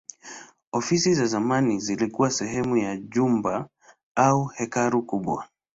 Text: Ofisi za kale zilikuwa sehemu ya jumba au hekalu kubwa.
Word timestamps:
Ofisi 0.71 1.13
za 1.15 1.39
kale 1.41 1.77
zilikuwa 1.77 2.31
sehemu 2.31 2.77
ya 2.77 2.97
jumba 2.97 3.69
au 4.15 4.45
hekalu 4.45 5.01
kubwa. 5.03 5.47